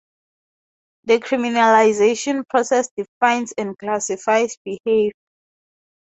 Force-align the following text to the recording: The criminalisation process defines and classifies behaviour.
The 1.03 1.19
criminalisation 1.19 2.43
process 2.49 2.89
defines 2.97 3.53
and 3.55 3.77
classifies 3.77 4.57
behaviour. 4.65 5.11